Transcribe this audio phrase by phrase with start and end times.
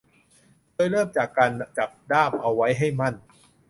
[0.73, 3.13] โดยเริ่มจากการจับด้ามเอาไว้ให้มั่น